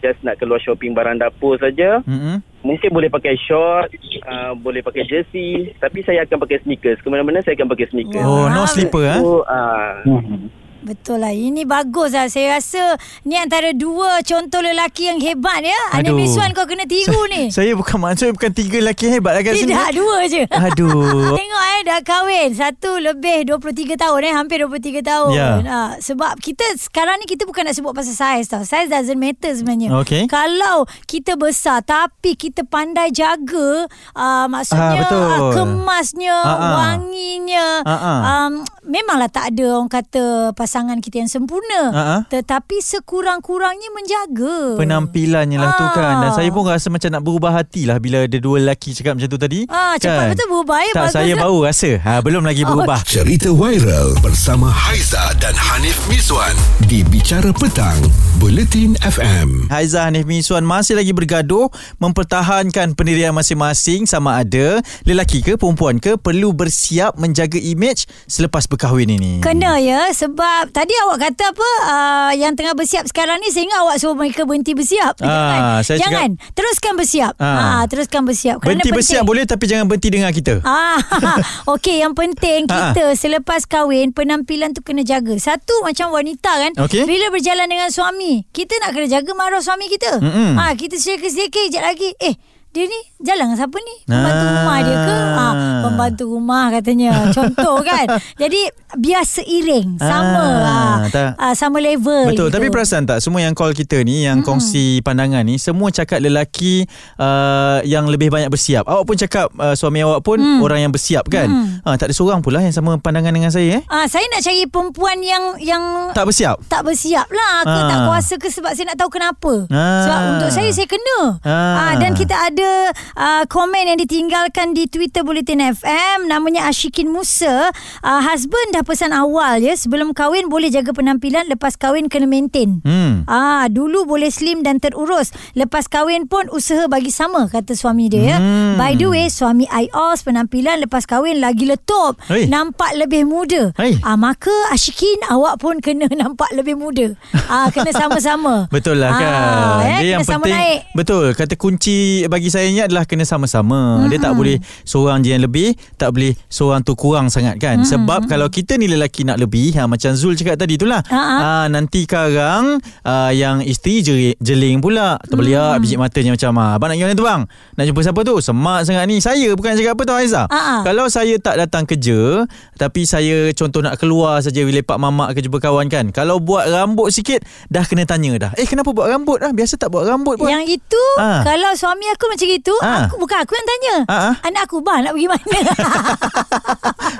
just 0.00 0.18
nak 0.20 0.38
keluar 0.38 0.58
shopping 0.58 0.94
barang 0.94 1.18
dapur 1.18 1.58
saja. 1.58 2.02
Mm-mm. 2.02 2.42
Mungkin 2.60 2.92
boleh 2.92 3.08
pakai 3.08 3.40
short, 3.40 3.88
uh, 4.28 4.52
boleh 4.52 4.84
pakai 4.84 5.08
jersey 5.08 5.72
tapi 5.80 6.04
saya 6.04 6.28
akan 6.28 6.44
pakai 6.44 6.60
sneakers. 6.60 7.00
Kemana-mana 7.00 7.40
saya 7.40 7.56
akan 7.56 7.72
pakai 7.72 7.88
sneakers. 7.88 8.20
Oh, 8.20 8.52
no 8.52 8.68
slipper 8.68 9.04
ah. 9.08 9.18
So, 9.20 9.30
uh, 9.48 9.92
Hmm. 10.04 10.52
Betul 10.80 11.20
lah. 11.20 11.30
Ini 11.30 11.62
bagus 11.62 12.10
lah. 12.10 12.26
Saya 12.26 12.56
rasa 12.56 12.96
ni 13.22 13.34
antara 13.34 13.70
dua 13.70 14.20
contoh 14.20 14.58
lelaki 14.58 15.06
yang 15.06 15.18
hebat 15.18 15.60
ya. 15.60 15.76
Ana 15.90 16.08
Aduh. 16.08 16.16
Miswan 16.16 16.50
kau 16.50 16.64
kena 16.64 16.84
tiru 16.84 17.28
ni. 17.28 17.48
Saya 17.50 17.72
bukan 17.72 17.96
maksud 17.98 18.32
bukan 18.32 18.50
tiga 18.50 18.78
lelaki 18.78 19.08
hebat 19.08 19.32
lah 19.32 19.42
kat 19.42 19.54
sini. 19.54 19.70
Tidak, 19.70 19.90
dua 19.92 20.18
je. 20.24 20.42
Aduh. 20.46 21.32
Tengok 21.38 21.64
eh 21.70 21.80
dah 21.82 22.00
kahwin 22.00 22.48
Satu 22.52 22.96
lebih 22.96 23.46
23 23.46 23.64
tahun 23.94 24.20
eh 24.22 24.32
Hampir 24.32 24.58
23 24.62 25.00
tahun 25.00 25.28
Ya. 25.30 25.48
ha, 25.60 25.78
Sebab 25.96 26.36
kita 26.36 26.62
sekarang 26.76 27.16
ni 27.16 27.26
Kita 27.26 27.44
bukan 27.44 27.62
nak 27.62 27.72
sebut 27.72 27.92
pasal 27.92 28.12
saiz 28.12 28.46
tau 28.46 28.60
Saiz 28.62 28.88
doesn't 28.88 29.16
matter 29.16 29.48
sebenarnya 29.50 29.94
Okey. 29.96 30.26
Kalau 30.26 30.84
kita 31.04 31.34
besar 31.34 31.80
Tapi 31.80 32.34
kita 32.34 32.62
pandai 32.62 33.08
jaga 33.10 33.86
uh, 34.12 34.46
Maksudnya 34.46 35.00
betul. 35.02 35.24
uh, 35.24 35.52
Kemasnya 35.52 36.36
Ah, 36.36 36.50
ah. 36.50 36.72
Wanginya 36.76 37.66
Ah, 37.82 37.92
ah. 37.92 38.18
um, 38.44 38.52
Memanglah 38.82 39.28
tak 39.28 39.50
ada 39.50 39.66
Orang 39.74 39.88
kata 39.88 40.52
Pasangan 40.70 41.02
kita 41.02 41.18
yang 41.18 41.26
sempurna 41.26 41.82
ah. 41.90 42.20
Tetapi 42.30 42.78
sekurang-kurangnya 42.78 43.90
menjaga 43.90 44.78
Penampilannya 44.78 45.58
lah 45.58 45.74
tu 45.74 45.82
Ah. 45.82 45.90
kan 45.90 46.14
Dan 46.20 46.30
saya 46.30 46.46
pun 46.48 46.62
rasa 46.62 46.86
macam 46.86 47.10
nak 47.10 47.26
berubah 47.26 47.50
hati 47.52 47.90
lah 47.90 47.98
Bila 47.98 48.22
ada 48.22 48.38
dua 48.38 48.62
lelaki 48.62 48.94
cakap 48.94 49.18
macam 49.18 49.26
tu 49.26 49.34
tadi 49.36 49.66
Ah, 49.66 49.98
cepat 49.98 50.14
Kan? 50.14 50.30
betul 50.30 50.46
berubah 50.48 50.78
eh. 50.80 50.94
Tak 50.94 51.02
Bagus 51.02 51.14
saya 51.18 51.34
lah. 51.34 51.42
baru 51.42 51.58
rasa 51.66 51.90
ha, 51.98 52.12
Belum 52.22 52.46
lagi 52.46 52.62
berubah 52.62 53.02
Cerita 53.02 53.50
viral 53.50 54.14
bersama 54.22 54.70
Haiza 54.70 55.18
dan 55.42 55.58
Hanif 55.58 55.98
Miswan 56.06 56.54
di 56.86 57.02
Bicara 57.02 57.50
Petang, 57.50 58.02
Buletin 58.36 58.98
FM. 58.98 59.70
Haizah 59.70 60.06
Hanif 60.06 60.26
Miswan 60.26 60.62
masih 60.62 60.94
lagi 60.94 61.10
bergaduh 61.10 61.70
mempertahankan 61.98 62.92
pendirian 62.92 63.30
masing-masing 63.30 64.04
sama 64.04 64.38
ada 64.38 64.82
lelaki 65.02 65.38
ke 65.38 65.54
perempuan 65.54 65.98
ke 65.98 66.14
perlu 66.14 66.50
bersiap 66.50 67.14
menjaga 67.14 67.56
imej 67.56 68.10
selepas 68.26 68.66
berkahwin 68.66 69.06
ini. 69.08 69.38
Kena 69.38 69.78
ya 69.78 70.10
sebab 70.10 70.59
tadi 70.66 70.92
awak 71.00 71.18
kata 71.22 71.44
apa 71.48 71.68
uh, 71.84 72.32
yang 72.34 72.52
tengah 72.52 72.72
bersiap 72.72 73.04
sekarang 73.04 73.38
ni 73.38 73.48
sehingga 73.48 73.80
awak 73.80 73.96
suruh 73.96 74.12
mereka 74.12 74.42
berhenti 74.42 74.72
bersiap. 74.72 75.16
Ah, 75.18 75.80
jangan. 75.80 75.80
saya 75.80 75.98
jangan. 75.98 76.30
Teruskan 76.52 76.92
bersiap. 76.94 77.32
Ah. 77.36 77.80
Ah. 77.80 77.84
teruskan 77.86 78.22
bersiap. 78.22 78.58
Kerana 78.58 78.66
Berhenti 78.76 78.82
penting. 78.84 78.98
bersiap 78.98 79.22
boleh 79.22 79.44
tapi 79.44 79.64
jangan 79.64 79.86
berhenti 79.86 80.08
dengar 80.10 80.30
kita. 80.30 80.54
Ah, 80.62 81.00
okey 81.74 82.00
yang 82.00 82.12
penting 82.12 82.66
Ah. 82.66 82.90
kita 82.90 83.14
selepas 83.14 83.64
kahwin 83.64 84.10
penampilan 84.10 84.70
tu 84.70 84.80
kena 84.80 85.00
jaga. 85.00 85.32
Satu 85.36 85.72
macam 85.80 86.10
wanita 86.10 86.52
kan, 86.58 86.72
Okey. 86.78 87.06
bila 87.06 87.30
berjalan 87.30 87.64
dengan 87.64 87.88
suami, 87.88 88.44
kita 88.50 88.76
nak 88.78 88.90
kena 88.90 89.06
jaga 89.10 89.30
marah 89.32 89.60
suami 89.60 89.86
kita. 89.86 90.18
Mm-mm. 90.18 90.54
Ah, 90.54 90.74
kita 90.74 90.94
sedekah-sedekah 90.94 91.30
sekejap 91.60 91.82
lagi. 91.82 92.10
Eh, 92.18 92.34
dia 92.70 92.84
ni 92.84 92.96
jalan 93.18 93.50
dengan 93.50 93.58
siapa 93.58 93.76
ni? 93.76 93.94
Pembantu 94.04 94.40
Ah. 94.40 94.52
rumah 94.54 94.76
dia 94.80 94.96
ke? 94.96 95.16
Ah, 95.34 95.52
pembantu 95.82 96.24
rumah 96.28 96.64
katanya. 96.70 97.10
Contoh 97.30 97.76
kan. 97.80 98.06
Jadi 98.42 98.60
biar 98.94 99.22
seiring, 99.22 99.96
sama 99.96 100.42
Ah, 100.50 100.66
ah, 100.66 100.98
tak. 101.06 101.30
ah, 101.36 101.52
sama 101.52 101.78
level. 101.78 102.26
Betul 102.26 102.48
gitu. 102.48 102.52
Tapi 102.52 102.66
perasan 102.68 103.04
tak 103.04 103.18
Semua 103.18 103.38
yang 103.38 103.52
call 103.52 103.70
kita 103.70 104.00
ni 104.00 104.22
Yang 104.22 104.42
kongsi 104.42 104.84
pandangan 105.00 105.42
ni 105.42 105.56
Semua 105.56 105.88
cakap 105.88 106.18
lelaki 106.18 106.84
uh, 107.16 107.78
Yang 107.82 108.04
lebih 108.08 108.28
banyak 108.28 108.48
bersiap 108.48 108.84
Awak 108.84 109.04
pun 109.04 109.16
cakap 109.16 109.48
uh, 109.54 109.72
Suami 109.72 110.00
awak 110.00 110.20
pun 110.20 110.38
Hmm. 110.40 110.58
Orang 110.58 110.80
yang 110.80 110.88
bersiap 110.88 111.28
kan 111.28 111.46
ha, 111.82 111.94
Tak 111.94 112.08
ada 112.08 112.14
seorang 112.14 112.40
pula 112.40 112.58
Yang 112.58 112.74
sama 112.74 112.96
pandangan 112.96 113.28
dengan 113.28 113.52
saya 113.52 113.76
eh 113.76 113.82
Ah, 113.86 114.08
saya 114.08 114.24
nak 114.26 114.40
cari 114.40 114.64
perempuan 114.64 115.20
yang 115.20 115.44
yang 115.58 115.82
Tak 116.10 116.24
bersiap 116.24 116.56
tak 116.66 116.80
bersiap 116.82 117.28
lah 117.28 117.54
ke 117.62 117.70
Ah. 117.70 117.86
tak 117.86 117.98
kuasa 118.02 118.34
ke 118.36 118.48
sebab 118.48 118.72
saya 118.72 118.86
nak 118.86 118.98
tahu 118.98 119.10
kenapa. 119.10 119.52
Ah. 119.68 120.00
Sebab 120.00 120.18
untuk 120.32 120.50
saya 120.50 120.70
saya 120.70 120.86
kena. 120.86 121.20
Ah. 121.40 121.52
Ah. 121.52 121.94
dan 121.96 122.14
kita 122.14 122.32
ada 122.32 122.70
uh, 123.14 123.42
komen 123.46 123.84
yang 123.84 123.98
ditinggalkan 123.98 124.72
di 124.72 124.86
Twitter 124.86 125.20
Bulletin 125.20 125.60
FM 125.60 126.24
namanya 126.26 126.66
Ashikin 126.66 127.08
Musa. 127.08 127.68
Uh, 128.00 128.20
husband 128.22 128.72
dah 128.80 128.88
pesan 128.88 129.12
awal 129.12 129.60
ya 129.60 129.76
sebelum 129.76 130.16
kahwin 130.16 130.48
boleh 130.48 130.72
jaga 130.72 130.96
penampilan 130.96 131.44
lepas 131.52 131.76
kahwin 131.76 132.08
kena 132.08 132.24
maintain. 132.24 132.80
Hmm 132.80 133.28
Ah, 133.28 133.68
dulu 133.68 134.08
boleh 134.08 134.32
slim 134.32 134.64
dan 134.64 134.80
terurus. 134.80 135.36
Lepas 135.52 135.84
kahwin 135.84 136.24
pun 136.24 136.48
usaha 136.48 136.88
bagi 136.88 137.12
sama 137.12 137.44
kata 137.46 137.76
suami 137.76 138.08
dia 138.08 138.22
ya. 138.24 138.36
Hmm. 138.40 138.80
By 138.80 138.96
the 138.96 139.06
way, 139.06 139.28
suami 139.28 139.68
IOS 139.68 140.24
penampilan 140.24 140.80
lepas 140.80 141.04
kahwin 141.04 141.44
lagi 141.44 141.68
letup. 141.68 142.16
Hei. 142.32 142.48
Nampak 142.48 142.96
lebih 142.96 143.28
muda. 143.28 143.76
Hei. 143.76 144.00
Ah, 144.00 144.16
maka 144.16 144.50
Ashikin 144.72 145.20
awak 145.28 145.60
pun 145.60 145.84
kena 145.84 146.08
nampak 146.24 146.48
lebih 146.56 146.80
muda. 146.80 147.12
Ah, 147.52 147.68
kena 147.68 147.92
sama-sama. 147.92 148.64
Betul 148.74 149.02
lah 149.02 149.12
kan 149.12 149.28
Ah, 149.28 149.78
eh, 149.84 149.98
Dia 150.00 150.00
kena 150.00 150.08
yang 150.08 150.22
sama 150.24 150.44
penting 150.46 150.56
naik. 150.56 150.80
Betul 150.94 151.26
Kata 151.34 151.54
kunci 151.58 151.98
bagi 152.30 152.48
saya 152.48 152.70
ni 152.70 152.78
adalah 152.78 153.02
Kena 153.02 153.26
sama-sama 153.26 154.06
Dia 154.06 154.22
tak 154.22 154.38
boleh 154.38 154.62
Seorang 154.86 155.20
je 155.20 155.34
yang 155.34 155.42
lebih 155.42 155.74
Tak 155.98 156.14
boleh 156.14 156.38
Seorang 156.46 156.86
tu 156.86 156.94
kurang 156.94 157.26
sangat 157.26 157.58
kan 157.58 157.82
Sebab 157.82 158.30
kalau 158.30 158.46
kita 158.46 158.69
ni 158.74 158.86
lelaki 158.86 159.22
nak 159.22 159.36
lebih 159.36 159.72
ha, 159.74 159.86
Macam 159.86 160.12
Zul 160.12 160.34
cakap 160.34 160.54
tadi 160.56 160.74
tu 160.74 160.84
lah 160.84 161.00
Ha, 161.02 161.16
ha. 161.16 161.36
ha, 161.36 161.50
Nanti 161.66 162.04
karang 162.04 162.76
uh, 163.02 163.30
Yang 163.30 163.56
isteri 163.66 163.94
jeri, 164.00 164.30
jeling 164.36 164.78
pula 164.78 165.16
Terbeliak 165.20 165.78
biji 165.78 165.94
matanya 165.94 166.34
macam 166.34 166.50
ah, 166.56 166.70
Abang 166.74 166.88
nak 166.88 166.96
pergi 166.96 167.06
mana 167.06 167.14
tu 167.14 167.24
bang 167.24 167.42
Nak 167.74 167.84
jumpa 167.86 168.00
siapa 168.02 168.20
tu 168.20 168.34
Semak 168.38 168.80
sangat 168.82 169.04
ni 169.04 169.16
Saya 169.18 169.48
bukan 169.52 169.72
cakap 169.72 169.94
apa 169.94 170.02
tau 170.04 170.16
Aizah 170.16 170.46
Ha, 170.46 170.60
ha. 170.60 170.74
Kalau 170.82 171.06
saya 171.06 171.34
tak 171.36 171.56
datang 171.56 171.84
kerja 171.84 172.44
Tapi 172.74 173.02
saya 173.02 173.48
contoh 173.52 173.80
nak 173.80 173.96
keluar 173.96 174.38
saja 174.38 174.60
Lepak 174.60 174.96
mamak 174.96 175.32
ke 175.32 175.40
jumpa 175.40 175.58
kawan 175.58 175.86
kan 175.86 176.10
Kalau 176.10 176.38
buat 176.38 176.66
rambut 176.66 177.10
sikit 177.10 177.40
Dah 177.66 177.82
kena 177.82 178.04
tanya 178.04 178.36
dah 178.36 178.52
Eh 178.54 178.64
kenapa 178.64 178.90
buat 178.90 179.06
rambut 179.06 179.40
ah? 179.40 179.50
Biasa 179.50 179.76
tak 179.76 179.88
buat 179.88 180.04
rambut 180.04 180.36
pun 180.36 180.46
Yang 180.46 180.76
itu 180.76 181.02
Ah. 181.16 181.42
kalau 181.42 181.72
suami 181.72 182.06
aku 182.08 182.24
macam 182.26 182.48
itu, 182.48 182.74
Ah. 182.80 183.04
aku 183.04 183.16
bukan 183.16 183.38
aku 183.38 183.52
yang 183.52 183.66
tanya. 183.66 183.94
Ah. 184.06 184.32
Anak 184.42 184.66
aku 184.66 184.80
bah 184.80 184.98
nak 184.98 185.12
pergi 185.12 185.28
mana? 185.28 185.58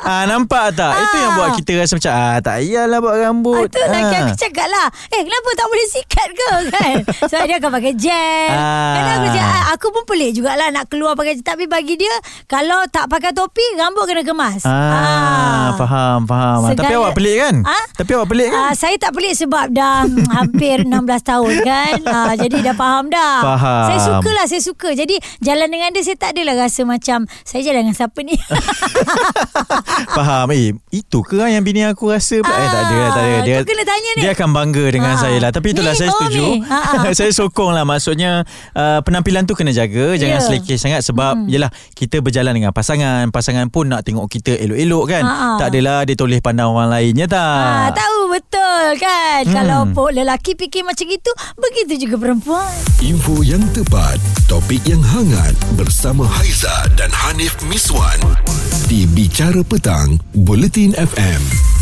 ah, 0.02 0.25
Nampak 0.30 0.73
tak 0.73 0.92
Itu 0.97 1.16
yang. 1.19 1.35
Buat 1.40 1.52
kita 1.56 1.73
rasa 1.76 1.92
macam 1.94 2.12
ah, 2.12 2.38
Tak 2.38 2.54
payahlah 2.59 2.99
buat 2.99 3.16
rambut 3.16 3.66
Itu 3.66 3.80
lagi 3.82 4.14
aku 4.14 4.32
cakap 4.37 4.66
lah 4.66 4.87
Eh 5.09 5.20
kenapa 5.20 5.49
tak 5.52 5.66
boleh 5.66 5.87
sikat 5.87 6.28
ke 6.30 6.50
kan 6.73 6.94
Sebab 7.26 7.44
dia 7.44 7.56
akan 7.56 7.70
pakai 7.73 7.92
gel 7.94 8.49
Ah. 8.50 8.92
Kadang 8.92 9.14
aku 9.16 9.28
cakap 9.30 9.49
"Ah, 9.49 9.64
Aku 9.70 9.87
pun 9.90 10.02
pelik 10.04 10.30
jugalah 10.32 10.68
Nak 10.68 10.85
keluar 10.87 11.12
pakai 11.12 11.38
Tapi 11.38 11.64
bagi 11.64 11.94
dia 11.94 12.12
Kalau 12.44 12.85
tak 12.87 13.06
pakai 13.06 13.30
topi 13.30 13.62
Rambut 13.75 14.04
kena 14.04 14.20
kemas 14.20 14.62
Ah, 14.62 15.73
faham, 15.75 16.25
faham. 16.25 16.59
Ah, 16.62 16.70
Tapi 16.70 16.85
Segala- 16.85 17.00
awak 17.00 17.14
pelik 17.14 17.37
kan? 17.38 17.54
Ah? 17.62 17.85
Tapi 17.92 18.11
awak 18.12 18.28
pelik 18.28 18.49
kan? 18.49 18.61
Ah, 18.61 18.73
saya 18.73 18.97
tak 18.97 19.12
pelik 19.12 19.32
sebab 19.32 19.70
dah 19.70 20.02
hampir 20.37 20.82
16 20.82 20.90
tahun 21.23 21.54
kan. 21.62 21.99
Ah, 22.04 22.35
jadi 22.35 22.56
dah 22.62 22.75
faham 22.75 23.04
dah. 23.09 23.35
Faham. 23.40 23.85
Saya 23.87 23.99
suka 24.02 24.30
lah, 24.30 24.44
saya 24.44 24.61
suka. 24.61 24.88
Jadi 24.92 25.14
jalan 25.40 25.68
dengan 25.68 25.90
dia 25.90 26.02
saya 26.02 26.16
tak 26.16 26.30
adalah 26.32 26.54
rasa 26.61 26.82
macam 26.85 27.18
saya 27.40 27.61
jalan 27.62 27.87
dengan 27.87 27.97
siapa 27.97 28.18
ni. 28.20 28.35
Faham. 30.11 30.47
Eh, 30.50 30.73
itu 30.90 31.18
ke 31.30 31.38
ah 31.38 31.46
yang 31.46 31.62
bini 31.62 31.87
aku 31.87 32.10
rasa? 32.10 32.42
pula? 32.42 32.50
eh, 32.52 32.66
tak 32.66 32.82
ada, 32.82 32.99
tak 33.06 33.22
ada. 33.22 33.30
Ah, 33.30 33.40
Dia, 33.40 33.56
kena 33.62 33.84
tanya 33.84 34.10
ni. 34.10 34.20
Dia 34.20 34.30
akan 34.34 34.49
bangga 34.50 34.84
dengan 34.90 35.14
Ah. 35.14 35.20
saya 35.20 35.38
lah. 35.38 35.50
Tapi 35.50 35.66
itulah 35.70 35.94
Ni, 35.94 35.99
saya 36.00 36.10
oh, 36.10 36.14
setuju. 36.16 36.42
Ah, 36.66 37.06
ah. 37.06 37.12
saya 37.18 37.30
sokong 37.30 37.70
lah. 37.70 37.84
Maksudnya, 37.84 38.42
uh, 38.72 38.99
penampilan 39.00 39.46
tu 39.46 39.54
kena 39.54 39.70
jaga. 39.70 40.18
Jangan 40.18 40.38
Ya. 40.38 40.42
selekeh 40.42 40.75
sangat 40.75 41.00
sebab, 41.00 41.38
hmm. 41.38 41.46
yelah, 41.46 41.70
kita 41.92 42.18
berjalan 42.18 42.50
dengan 42.52 42.72
pasangan. 42.72 43.30
Pasangan 43.30 43.70
pun 43.70 43.87
nak 43.87 44.02
tengok 44.02 44.26
kita 44.26 44.58
elok-elok 44.58 45.04
kan. 45.06 45.22
Ah, 45.22 45.30
ah. 45.30 45.56
Tak 45.56 45.66
adalah 45.70 46.02
dia 46.02 46.14
toleh 46.14 46.40
pandang 46.40 46.66
orang 46.68 46.90
lainnya 46.90 47.25
tak. 47.25 47.38
Ah, 47.38 47.94
tahu 47.94 48.20
betul 48.28 48.84
kan. 48.96 49.40
Hmm. 49.40 49.54
Kalau 49.54 49.80
po- 49.88 50.10
lelaki 50.10 50.58
fikir 50.58 50.82
macam 50.82 51.06
itu, 51.06 51.30
begitu 51.54 52.08
juga 52.08 52.18
perempuan. 52.18 52.66
Info 52.99 53.38
yang 53.40 53.62
tepat, 53.70 54.18
topik 54.46 54.82
yang 54.82 54.99
hangat 55.00 55.54
bersama 55.72 56.26
Haiza 56.26 56.75
dan 56.94 57.08
Hanif 57.12 57.54
Miswan 57.62 58.18
di 58.87 59.06
Bicara 59.06 59.62
Petang, 59.62 60.18
Buletin 60.34 60.90
FM. 60.92 61.20
M. 61.21 61.79